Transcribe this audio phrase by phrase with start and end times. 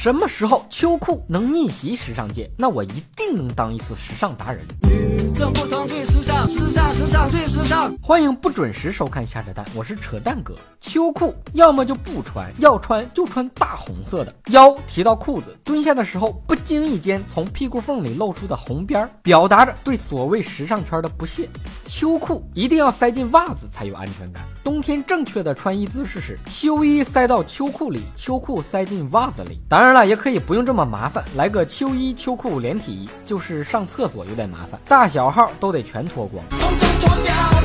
[0.00, 2.48] 什么时候秋裤能逆袭时尚界？
[2.56, 4.64] 那我一定能当一次时尚达人。
[4.88, 7.92] 与众不同，最时尚，时尚，时尚，最时尚。
[8.00, 10.54] 欢迎不准时收看瞎扯淡，我是扯淡哥。
[10.80, 14.32] 秋裤要么就不穿，要穿就穿大红色的。
[14.50, 21.50] 腰提到裤子，蹲下的时候不经意间从屁股缝里露出的红边，表达着对所谓时尚圈的不屑。
[21.86, 24.46] 秋裤一定要塞进袜子才有安全感。
[24.68, 29.58] 冬天正确的穿衣姿势是秋衣塞到秋裤里，秋裤塞进袜子里。
[29.66, 36.44] 当然了，也可以不用这么麻烦，来个秋衣秋裤连体衣，就是上厕所有点麻烦，大小号都得全脱光。
[36.50, 36.68] 脱脱
[37.00, 37.08] 脱，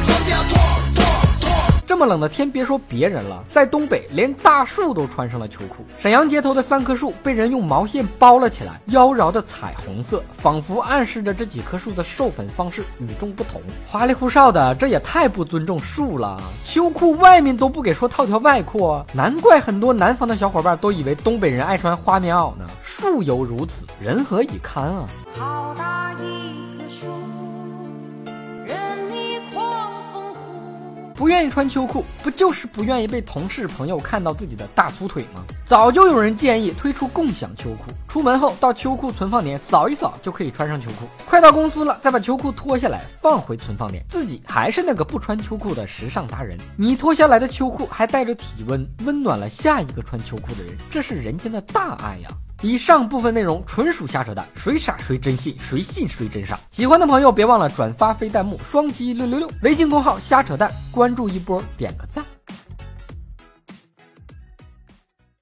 [0.06, 0.73] 脱掉脱。
[1.94, 5.86] 这么冷的天，别说别人了，在东北连大树都穿上了秋裤。
[6.00, 13.62] 沈阳街头的三棵树被人用毛线包了起来，妖娆的彩虹色，仿佛暗示着这几棵树的授粉方式与众不同。
[13.88, 16.42] 花里胡哨的，这也太不尊重树了。
[16.64, 22.66] 秋裤外面都不给说套条外裤，难怪很多南方的小伙伴都以为东北人爱穿花棉袄呢。
[22.82, 25.06] 树犹如此，人何以堪啊！
[25.38, 26.73] 好大一
[31.16, 35.44] 不愿意穿秋裤，不就是不愿意被同事朋友看到自己的大粗腿吗？
[35.66, 46.58] 早就有人建议推出共享秋裤，出门后到秋裤存放点扫一扫就可以穿上秋裤，快到公司了再把秋裤脱下来放回存放点，自己还是那个不穿秋裤的时尚达人。
[46.78, 52.30] 你脱下来的秋裤还带着体温，温暖了下一个穿秋裤的人，这是人间的大爱呀！
[52.64, 56.58] 以上部分内容纯属瞎扯淡，谁傻谁真信，谁信谁真傻。
[56.72, 62.24] 喜欢的朋友别忘了转发飞弹幕，双击六六六，微信公号瞎扯淡，关注一波，点个赞。